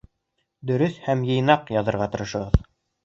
Дөрөҫ 0.71 0.97
һәм 1.09 1.21
йыйнаҡ 1.29 1.71
яҙырға 1.77 2.09
тырышығыҙ 2.17 2.59